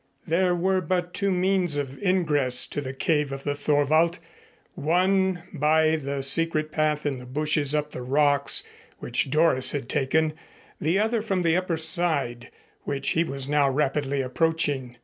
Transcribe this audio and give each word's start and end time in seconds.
There 0.25 0.55
were 0.55 0.81
but 0.81 1.13
two 1.13 1.29
means 1.29 1.77
of 1.77 1.99
ingress 2.03 2.65
to 2.65 2.81
the 2.81 2.91
cave 2.91 3.31
of 3.31 3.43
the 3.43 3.53
Thorwald, 3.53 4.17
one 4.73 5.43
by 5.53 5.95
the 5.95 6.23
secret 6.23 6.71
path 6.71 7.05
in 7.05 7.19
the 7.19 7.27
bushes 7.27 7.75
up 7.75 7.91
the 7.91 8.01
rocks 8.01 8.63
which 8.97 9.29
Doris 9.29 9.73
had 9.73 9.87
taken, 9.87 10.33
the 10.79 10.97
other 10.97 11.21
from 11.21 11.43
the 11.43 11.55
upper 11.55 11.77
side 11.77 12.49
which 12.83 13.09
he 13.09 13.23
was 13.23 13.47
now 13.47 13.69
rapidly 13.69 14.21
approaching. 14.21 14.97